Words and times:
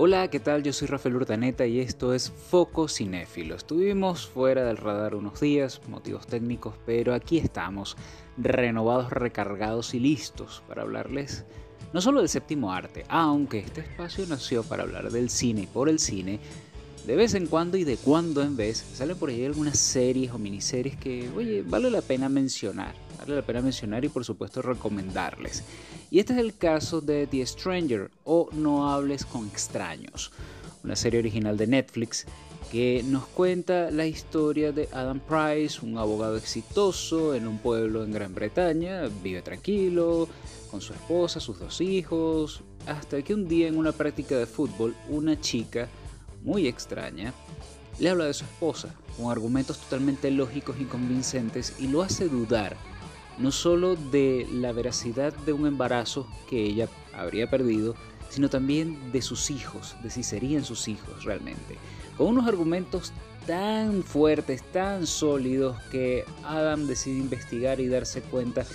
Hola, 0.00 0.30
¿qué 0.30 0.38
tal? 0.38 0.62
Yo 0.62 0.72
soy 0.72 0.86
Rafael 0.86 1.16
Urtaneta 1.16 1.66
y 1.66 1.80
esto 1.80 2.14
es 2.14 2.30
Foco 2.30 2.86
Cinéfilo. 2.86 3.56
Estuvimos 3.56 4.28
fuera 4.28 4.64
del 4.64 4.76
radar 4.76 5.16
unos 5.16 5.40
días, 5.40 5.80
motivos 5.88 6.24
técnicos, 6.24 6.76
pero 6.86 7.14
aquí 7.14 7.38
estamos, 7.38 7.96
renovados, 8.36 9.10
recargados 9.10 9.94
y 9.94 9.98
listos 9.98 10.62
para 10.68 10.82
hablarles 10.82 11.44
no 11.92 12.00
solo 12.00 12.20
del 12.20 12.28
séptimo 12.28 12.72
arte, 12.72 13.04
aunque 13.08 13.58
este 13.58 13.80
espacio 13.80 14.24
nació 14.28 14.62
para 14.62 14.84
hablar 14.84 15.10
del 15.10 15.30
cine 15.30 15.62
y 15.62 15.66
por 15.66 15.88
el 15.88 15.98
cine, 15.98 16.38
de 17.04 17.16
vez 17.16 17.34
en 17.34 17.48
cuando 17.48 17.76
y 17.76 17.82
de 17.82 17.96
cuando 17.96 18.40
en 18.40 18.56
vez 18.56 18.78
salen 18.94 19.18
por 19.18 19.30
ahí 19.30 19.44
algunas 19.44 19.80
series 19.80 20.30
o 20.30 20.38
miniseries 20.38 20.96
que, 20.96 21.28
oye, 21.36 21.64
vale 21.66 21.90
la 21.90 22.02
pena 22.02 22.28
mencionar. 22.28 22.94
Vale 23.18 23.36
la 23.36 23.42
pena 23.42 23.60
mencionar 23.60 24.04
y 24.04 24.08
por 24.08 24.24
supuesto 24.24 24.62
recomendarles. 24.62 25.64
Y 26.10 26.20
este 26.20 26.34
es 26.34 26.38
el 26.38 26.56
caso 26.56 27.00
de 27.00 27.26
The 27.26 27.44
Stranger 27.44 28.10
o 28.24 28.48
No 28.52 28.90
hables 28.90 29.24
con 29.24 29.46
extraños, 29.48 30.30
una 30.84 30.96
serie 30.96 31.20
original 31.20 31.56
de 31.56 31.66
Netflix 31.66 32.26
que 32.70 33.02
nos 33.04 33.26
cuenta 33.26 33.90
la 33.90 34.06
historia 34.06 34.72
de 34.72 34.88
Adam 34.92 35.20
Price, 35.20 35.84
un 35.84 35.96
abogado 35.96 36.36
exitoso 36.36 37.34
en 37.34 37.48
un 37.48 37.58
pueblo 37.58 38.04
en 38.04 38.12
Gran 38.12 38.34
Bretaña, 38.34 39.08
vive 39.22 39.40
tranquilo, 39.40 40.28
con 40.70 40.80
su 40.82 40.92
esposa, 40.92 41.40
sus 41.40 41.58
dos 41.58 41.80
hijos, 41.80 42.62
hasta 42.86 43.22
que 43.22 43.32
un 43.32 43.48
día 43.48 43.68
en 43.68 43.78
una 43.78 43.92
práctica 43.92 44.36
de 44.36 44.46
fútbol 44.46 44.94
una 45.08 45.40
chica 45.40 45.88
muy 46.42 46.66
extraña 46.66 47.32
le 47.98 48.10
habla 48.10 48.26
de 48.26 48.34
su 48.34 48.44
esposa, 48.44 48.94
con 49.16 49.30
argumentos 49.30 49.78
totalmente 49.78 50.30
lógicos 50.30 50.76
y 50.78 50.84
convincentes 50.84 51.74
y 51.80 51.88
lo 51.88 52.02
hace 52.02 52.28
dudar 52.28 52.76
no 53.38 53.52
solo 53.52 53.96
de 53.96 54.46
la 54.52 54.72
veracidad 54.72 55.32
de 55.32 55.52
un 55.52 55.66
embarazo 55.66 56.26
que 56.48 56.64
ella 56.64 56.88
habría 57.12 57.48
perdido, 57.48 57.94
sino 58.30 58.50
también 58.50 59.12
de 59.12 59.22
sus 59.22 59.50
hijos, 59.50 59.96
de 60.02 60.10
si 60.10 60.22
serían 60.22 60.64
sus 60.64 60.88
hijos 60.88 61.24
realmente. 61.24 61.76
Con 62.16 62.28
unos 62.28 62.46
argumentos 62.46 63.12
tan 63.46 64.02
fuertes, 64.02 64.62
tan 64.72 65.06
sólidos, 65.06 65.76
que 65.90 66.24
Adam 66.44 66.86
decide 66.86 67.18
investigar 67.18 67.80
y 67.80 67.88
darse 67.88 68.20
cuenta 68.20 68.66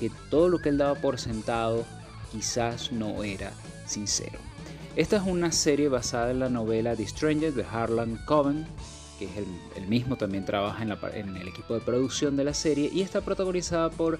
que 0.00 0.10
todo 0.30 0.48
lo 0.48 0.58
que 0.58 0.70
él 0.70 0.78
daba 0.78 0.94
por 0.94 1.18
sentado 1.18 1.84
quizás 2.30 2.92
no 2.92 3.22
era 3.22 3.52
sincero. 3.86 4.38
Esta 4.96 5.16
es 5.16 5.22
una 5.24 5.52
serie 5.52 5.88
basada 5.88 6.30
en 6.30 6.40
la 6.40 6.48
novela 6.48 6.96
The 6.96 7.06
Stranger 7.06 7.52
de 7.52 7.64
Harlan 7.64 8.18
Coben, 8.24 8.66
que 9.26 9.40
es 9.40 9.46
el, 9.76 9.86
mismo, 9.86 10.16
también 10.16 10.44
trabaja 10.44 10.82
en, 10.82 11.36
el 11.36 11.48
equipo 11.48 11.74
de 11.74 11.80
producción 11.80 12.36
de 12.36 12.44
la 12.44 12.54
serie 12.54 12.90
y 12.92 13.02
está 13.02 13.20
protagonizada 13.20 13.90
por 13.90 14.18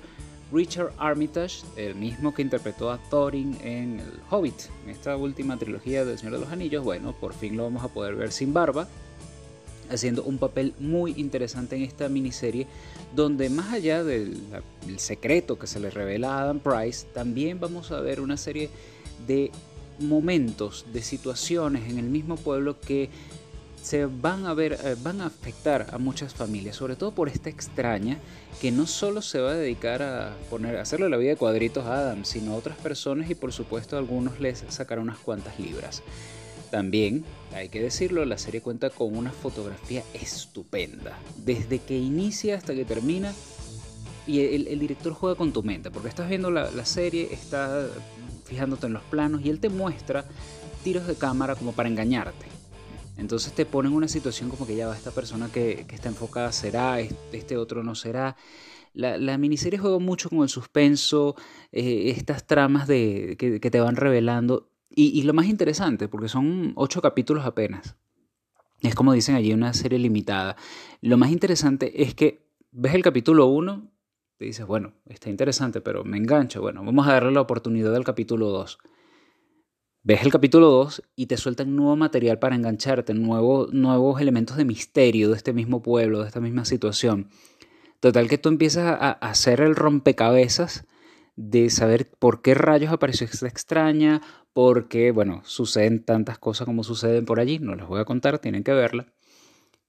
Richard 0.53 0.92
Armitage, 0.98 1.62
el 1.77 1.95
mismo 1.95 2.34
que 2.34 2.42
interpretó 2.42 2.91
a 2.91 2.98
Thorin 2.98 3.56
en 3.62 4.00
El 4.00 4.20
Hobbit, 4.30 4.55
en 4.84 4.91
esta 4.91 5.17
última 5.17 5.58
trilogía 5.58 6.05
del 6.05 6.19
Señor 6.19 6.34
de 6.34 6.41
los 6.41 6.53
Anillos. 6.53 6.84
Bueno, 6.84 7.14
por 7.19 7.33
fin 7.33 7.56
lo 7.56 7.64
vamos 7.64 7.83
a 7.83 7.89
poder 7.89 8.14
ver 8.14 8.33
sin 8.33 8.53
barba, 8.53 8.86
haciendo 9.91 10.23
un 10.25 10.39
papel 10.39 10.75
muy 10.78 11.14
interesante 11.17 11.75
en 11.77 11.83
esta 11.83 12.08
miniserie, 12.08 12.67
donde 13.14 13.48
más 13.50 13.73
allá 13.73 14.05
del, 14.05 14.39
del 14.86 14.98
secreto 14.98 15.58
que 15.58 15.67
se 15.67 15.80
le 15.80 15.91
revela 15.91 16.34
a 16.34 16.42
Adam 16.42 16.61
Price, 16.61 17.06
también 17.12 17.58
vamos 17.58 17.91
a 17.91 18.00
ver 18.00 18.20
una 18.20 18.36
serie 18.36 18.69
de 19.27 19.50
momentos, 19.98 20.86
de 20.92 21.03
situaciones 21.03 21.89
en 21.91 21.98
el 21.98 22.06
mismo 22.06 22.36
pueblo 22.36 22.78
que 22.80 23.11
se 23.83 24.06
van 24.06 24.47
a 24.47 24.55
ver, 24.55 24.78
eh, 24.84 24.97
van 25.02 25.20
a 25.20 25.27
afectar 25.27 25.88
a 25.92 25.98
muchas 25.98 26.33
familias, 26.34 26.77
sobre 26.77 26.94
todo 26.94 27.11
por 27.12 27.28
esta 27.28 27.50
extraña 27.50 28.19
que 28.61 28.70
no 28.70 28.86
solo 28.86 29.22
se 29.22 29.41
va 29.41 29.50
a 29.50 29.55
dedicar 29.55 30.02
a 30.02 30.36
poner, 30.48 30.77
a 30.77 30.83
hacerle 30.83 31.08
la 31.08 31.16
vida 31.16 31.30
de 31.30 31.36
cuadritos 31.36 31.84
a 31.86 31.98
Adam, 31.98 32.24
sino 32.24 32.52
a 32.52 32.56
otras 32.56 32.78
personas 32.78 33.28
y 33.28 33.34
por 33.34 33.52
supuesto 33.52 33.97
a 33.97 33.98
algunos 33.98 34.39
les 34.41 34.64
sacará 34.69 35.00
unas 35.02 35.19
cuantas 35.19 35.58
libras. 35.58 36.02
También, 36.70 37.24
hay 37.55 37.69
que 37.69 37.83
decirlo, 37.83 38.24
la 38.24 38.39
serie 38.39 38.62
cuenta 38.62 38.89
con 38.89 39.14
una 39.14 39.30
fotografía 39.30 40.05
estupenda, 40.14 41.19
desde 41.44 41.80
que 41.80 41.98
inicia 41.98 42.56
hasta 42.56 42.74
que 42.74 42.84
termina. 42.84 43.35
Y 44.24 44.40
el, 44.40 44.79
director 44.79 45.12
juega 45.12 45.36
con 45.36 45.52
tu 45.52 45.64
mente, 45.64 45.90
porque 45.90 46.08
estás 46.08 46.29
viendo 46.29 46.52
la, 46.52 46.70
la 46.70 46.86
serie, 46.86 47.29
estás 47.33 47.90
fijándote 48.45 48.86
en 48.86 48.92
los 48.92 49.02
planos 49.02 49.45
y 49.45 49.51
él 49.51 49.58
te 49.58 49.68
muestra 49.68 50.24
tiros 50.85 51.08
de 51.08 51.17
cámara 51.17 51.56
como 51.56 51.73
para 51.73 51.89
engañarte 51.89 52.52
entonces 53.22 53.52
te 53.55 53.64
pone 53.64 53.88
en 53.88 53.94
una 53.94 54.08
situación 54.08 54.50
como 54.50 54.66
que 54.66 54.74
ya 54.74 54.88
va, 54.88 54.96
esta 54.96 55.12
persona 55.12 55.48
que, 55.50 55.86
está 55.88 56.08
enfocada 56.08 56.50
será, 56.50 57.00
este 57.00 57.56
otro 57.56 57.83
no 57.84 57.94
será. 57.94 58.36
La, 58.94 59.38
miniserie 59.38 59.78
juega 59.78 59.98
mucho 59.98 60.28
con 60.28 60.42
el 60.42 60.48
suspenso, 60.48 61.36
eh, 61.70 62.12
estas 62.16 62.46
tramas 62.46 62.86
de, 62.86 63.36
que, 63.38 63.58
te 63.58 63.80
van 63.80 63.96
revelando. 63.96 64.70
Y, 64.90 65.22
lo 65.22 65.32
más 65.32 65.46
interesante, 65.46 66.08
porque 66.08 66.28
son 66.28 66.72
ocho 66.74 67.00
capítulos 67.00 67.46
apenas. 67.46 67.96
Es 68.80 68.94
como 68.96 69.12
dicen 69.12 69.36
allí, 69.36 69.55
una 69.55 69.72
serie 69.72 70.00
limitada. 70.00 70.56
Lo 71.00 71.16
más 71.16 71.30
interesante 71.30 72.02
es 72.02 72.14
que 72.14 72.44
ves 72.72 72.94
el 72.94 73.02
capítulo 73.02 73.46
uno, 73.46 73.88
te 74.36 74.46
dices, 74.46 74.66
bueno, 74.66 74.94
está 75.06 75.30
interesante, 75.30 75.80
pero 75.80 76.05
me 76.05 76.18
engancha. 76.18 76.58
Bueno, 76.58 76.84
vamos 76.84 77.06
a 77.06 77.12
darle 77.12 77.30
la 77.30 77.40
oportunidad 77.40 77.94
al 77.94 78.05
capítulo 78.05 78.48
2 78.48 78.78
ves 80.05 80.23
el 80.23 80.33
capítulo 80.33 80.68
2 80.68 81.02
y 81.14 81.27
te 81.27 81.36
sueltan 81.36 81.77
nuevo 81.77 81.96
material 81.96 82.39
para 82.39 82.57
engancharte, 82.57 83.14
nuevos 83.14 84.20
elementos 84.20 84.57
de 84.57 84.64
misterio 84.64 85.30
de 85.30 85.36
este 85.36 85.52
mismo 85.52 85.83
pueblo, 85.83 86.20
de 86.20 86.27
esta 86.27 86.40
misma 86.40 86.64
situación. 86.64 87.29
Total 88.01 88.29
que 88.29 88.39
tú 88.39 88.48
empiezas 88.48 88.85
a, 88.85 89.12
hacer 89.12 89.61
el 89.61 89.77
rompecabezas 89.77 90.86
de 91.36 91.70
saber 91.70 92.11
por 92.18 92.42
qué 92.42 92.55
rayos 92.55 92.92
apareció 92.92 93.27
esta 93.27 93.46
extraña, 93.46 94.20
por 94.52 94.89
qué, 94.89 95.12
bueno, 95.12 95.41
suceden 95.45 96.05
tantas 96.05 96.39
cosas 96.39 96.67
como 96.67 96.83
suceden 96.83 97.24
por 97.24 97.39
allí, 97.39 97.58
no 97.58 97.77
les 97.77 97.86
voy 97.86 98.01
a 98.01 98.05
contar, 98.05 98.39
tienen 98.39 98.64
que 98.64 98.73
verla. 98.73 99.07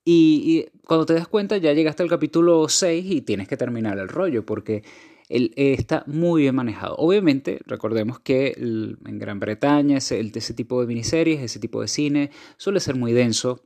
Y, 0.05 0.43
y 0.45 0.79
cuando 0.85 1.05
te 1.05 1.13
das 1.13 1.27
cuenta 1.27 1.57
ya 1.57 1.73
llegaste 1.73 2.03
al 2.03 2.09
capítulo 2.09 2.69
6 2.69 3.05
y 3.05 3.21
tienes 3.21 3.47
que 3.47 3.57
terminar 3.57 3.97
el 3.97 4.09
rollo, 4.09 4.45
porque 4.45 4.83
eh, 5.33 5.73
está 5.73 6.03
muy 6.05 6.43
bien 6.43 6.55
manejado. 6.55 6.95
Obviamente, 6.97 7.59
recordemos 7.65 8.19
que 8.19 8.53
en 8.57 9.19
Gran 9.19 9.39
Bretaña 9.39 9.97
ese, 9.97 10.19
ese 10.19 10.53
tipo 10.53 10.79
de 10.79 10.87
miniseries, 10.87 11.41
ese 11.41 11.59
tipo 11.59 11.81
de 11.81 11.87
cine, 11.87 12.29
suele 12.57 12.79
ser 12.79 12.95
muy 12.95 13.13
denso, 13.13 13.65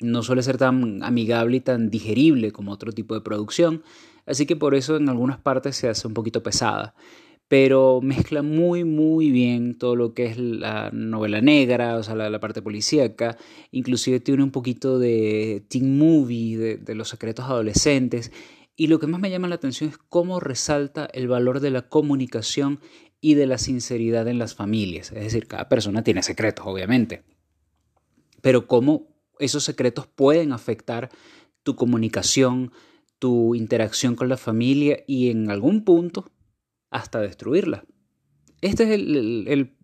no 0.00 0.22
suele 0.22 0.42
ser 0.42 0.56
tan 0.56 1.02
amigable 1.02 1.58
y 1.58 1.60
tan 1.60 1.90
digerible 1.90 2.52
como 2.52 2.72
otro 2.72 2.92
tipo 2.92 3.14
de 3.14 3.20
producción, 3.20 3.82
así 4.26 4.46
que 4.46 4.56
por 4.56 4.74
eso 4.74 4.96
en 4.96 5.08
algunas 5.08 5.38
partes 5.38 5.76
se 5.76 5.88
hace 5.88 6.06
un 6.08 6.14
poquito 6.14 6.42
pesada. 6.42 6.94
Pero 7.48 8.00
mezcla 8.02 8.42
muy, 8.42 8.84
muy 8.84 9.30
bien 9.30 9.78
todo 9.78 9.96
lo 9.96 10.12
que 10.12 10.26
es 10.26 10.38
la 10.38 10.90
novela 10.92 11.40
negra, 11.40 11.96
o 11.96 12.02
sea, 12.02 12.14
la, 12.14 12.40
parte 12.40 12.60
policíaca. 12.60 13.38
Inclusive 13.70 14.20
tiene 14.20 14.42
un 14.42 14.50
poquito 14.50 14.98
de 14.98 15.64
teen 15.68 15.96
movie, 15.98 16.58
de, 16.58 16.76
de 16.76 16.94
los 16.94 17.08
secretos 17.08 17.46
adolescentes. 17.46 18.32
Y 18.80 18.86
lo 18.86 19.00
que 19.00 19.08
más 19.08 19.20
me 19.20 19.28
llama 19.28 19.48
la 19.48 19.56
atención 19.56 19.90
es 19.90 19.98
cómo 19.98 20.38
resalta 20.38 21.06
el 21.06 21.26
valor 21.26 21.58
de 21.58 21.70
la 21.70 21.88
comunicación 21.88 22.78
y 23.20 23.34
de 23.34 23.48
la 23.48 23.58
sinceridad 23.58 24.28
en 24.28 24.38
las 24.38 24.54
familias. 24.54 25.10
Es 25.10 25.24
decir, 25.24 25.48
cada 25.48 25.68
persona 25.68 26.04
tiene 26.04 26.22
secretos, 26.22 26.64
obviamente. 26.64 27.24
Pero 28.40 28.68
cómo 28.68 29.08
esos 29.40 29.64
secretos 29.64 30.06
pueden 30.06 30.52
afectar 30.52 31.10
tu 31.64 31.74
comunicación, 31.74 32.70
tu 33.18 33.56
interacción 33.56 34.14
con 34.14 34.28
la 34.28 34.36
familia 34.36 35.02
y 35.08 35.30
en 35.30 35.50
algún 35.50 35.84
punto 35.84 36.30
hasta 36.88 37.20
destruirla. 37.20 37.84
Este 38.60 38.84
es 38.84 38.90
el, 38.90 39.76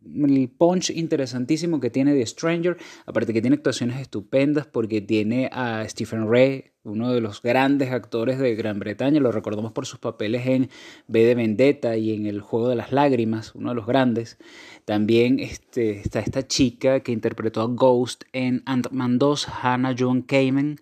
punch 0.56 0.90
interesantísimo 0.90 1.80
que 1.80 1.90
tiene 1.90 2.14
The 2.14 2.26
Stranger, 2.26 2.76
aparte 3.06 3.32
que 3.32 3.40
tiene 3.40 3.56
actuaciones 3.56 4.00
estupendas 4.00 4.66
porque 4.66 5.00
tiene 5.00 5.48
a 5.52 5.84
Stephen 5.88 6.30
Ray, 6.30 6.72
uno 6.84 7.12
de 7.12 7.20
los 7.20 7.40
grandes 7.40 7.90
actores 7.92 8.38
de 8.38 8.54
Gran 8.54 8.78
Bretaña, 8.78 9.20
lo 9.20 9.32
recordamos 9.32 9.72
por 9.72 9.86
sus 9.86 9.98
papeles 9.98 10.46
en 10.46 10.68
B 11.06 11.24
de 11.24 11.34
Vendetta 11.34 11.96
y 11.96 12.12
en 12.12 12.26
El 12.26 12.40
Juego 12.40 12.68
de 12.68 12.76
las 12.76 12.92
Lágrimas, 12.92 13.54
uno 13.54 13.70
de 13.70 13.74
los 13.74 13.86
grandes. 13.86 14.38
También 14.84 15.40
este, 15.40 16.00
está 16.00 16.20
esta 16.20 16.46
chica 16.46 17.00
que 17.00 17.12
interpretó 17.12 17.62
a 17.62 17.66
Ghost 17.66 18.24
en 18.32 18.62
Ant-Man 18.66 19.18
2, 19.18 19.48
Hannah 19.62 19.94
Joan 19.98 20.22
Kamen, 20.22 20.78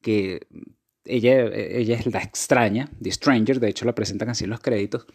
que 0.00 0.46
ella, 1.04 1.44
ella 1.54 1.96
es 1.96 2.06
la 2.06 2.20
extraña, 2.20 2.90
The 3.00 3.12
Stranger, 3.12 3.60
de 3.60 3.68
hecho 3.68 3.84
la 3.84 3.94
presentan 3.94 4.30
así 4.30 4.44
en 4.44 4.50
los 4.50 4.60
créditos 4.60 5.06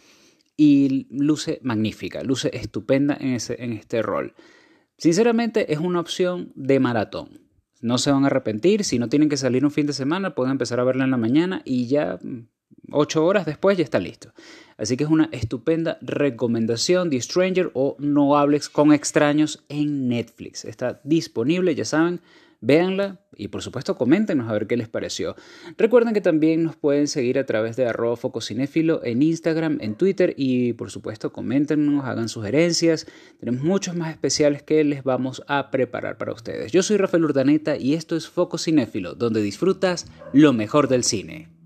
y 0.62 1.08
luce 1.10 1.62
magnífica, 1.64 2.22
luce 2.22 2.52
estupenda 2.54 3.16
en, 3.18 3.30
ese, 3.30 3.64
en 3.64 3.72
este 3.72 4.02
rol. 4.02 4.34
Sinceramente 4.98 5.72
es 5.72 5.80
una 5.80 6.02
opción 6.02 6.52
de 6.54 6.82
maratón. 6.82 7.40
No 7.80 7.98
se 7.98 8.12
van 8.12 8.26
a 8.26 8.28
arrepentir, 8.28 8.84
si 8.84 9.00
no 9.00 9.08
tienen 9.08 9.30
que 9.30 9.38
salir 9.38 9.64
un 9.64 9.72
fin 9.72 9.88
de 9.88 9.94
semana, 9.94 10.36
pueden 10.36 10.52
empezar 10.52 10.82
a 10.82 10.84
verla 10.84 11.06
en 11.06 11.12
la 11.12 11.18
mañana 11.18 11.62
y 11.64 11.88
ya 11.88 12.20
mm, 12.22 12.50
ocho 12.92 13.26
horas 13.26 13.46
después 13.46 13.78
ya 13.78 13.86
está 13.86 14.00
listo. 14.00 14.34
Así 14.76 14.98
que 14.98 15.06
es 15.06 15.10
una 15.10 15.30
estupenda 15.32 15.98
recomendación 16.02 17.10
The 17.10 17.22
Stranger 17.22 17.72
o 17.74 17.96
No 17.98 18.38
hables 18.38 18.68
con 18.68 18.92
extraños 18.92 19.64
en 19.70 20.10
Netflix. 20.10 20.66
Está 20.66 21.00
disponible, 21.06 21.74
ya 21.74 21.86
saben, 21.86 22.20
Véanla 22.62 23.22
y 23.36 23.48
por 23.48 23.62
supuesto 23.62 23.96
coméntenos 23.96 24.50
a 24.50 24.54
ver 24.54 24.68
qué 24.68 24.76
les 24.76 24.90
pareció. 24.90 25.36
Recuerden 25.78 26.14
que 26.14 26.22
también 26.22 26.64
nos 26.64 26.76
pueden 26.76 27.08
seguir 27.08 27.40
a 27.40 27.46
través 27.46 27.78
de 27.78 27.86
arroba 27.86 28.18
fococinéfilo 28.18 29.02
en 29.04 29.22
Instagram, 29.22 29.78
en 29.82 29.96
Twitter 29.96 30.34
y 30.36 30.74
por 30.74 30.92
supuesto 30.92 31.32
coméntenos, 31.32 32.06
hagan 32.06 32.28
sugerencias. 32.28 33.08
Tenemos 33.40 33.64
muchos 33.64 33.96
más 33.96 34.12
especiales 34.12 34.62
que 34.62 34.84
les 34.84 35.04
vamos 35.04 35.42
a 35.48 35.72
preparar 35.72 36.18
para 36.18 36.34
ustedes. 36.34 36.72
Yo 36.72 36.84
soy 36.84 36.98
Rafael 36.98 37.24
Urdaneta 37.24 37.78
y 37.78 37.94
esto 37.94 38.16
es 38.16 38.28
Foco 38.28 38.58
Cinéfilo, 38.58 39.16
donde 39.16 39.42
disfrutas 39.42 40.08
lo 40.34 40.52
mejor 40.52 40.90
del 40.90 41.04
cine. 41.04 41.59